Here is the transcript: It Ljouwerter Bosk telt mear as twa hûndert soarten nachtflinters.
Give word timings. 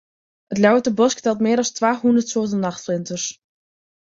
It 0.53 0.59
Ljouwerter 0.61 0.95
Bosk 1.01 1.21
telt 1.25 1.43
mear 1.45 1.59
as 1.63 1.71
twa 1.75 1.91
hûndert 1.99 2.31
soarten 2.31 2.63
nachtflinters. 2.65 3.25